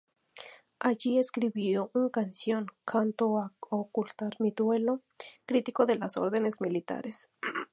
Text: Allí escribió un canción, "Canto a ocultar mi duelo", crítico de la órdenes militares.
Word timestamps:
Allí 0.79 1.19
escribió 1.19 1.91
un 1.93 2.09
canción, 2.09 2.65
"Canto 2.85 3.37
a 3.37 3.53
ocultar 3.69 4.35
mi 4.39 4.49
duelo", 4.49 5.03
crítico 5.45 5.85
de 5.85 5.97
la 5.99 6.09
órdenes 6.15 6.59
militares. 6.59 7.29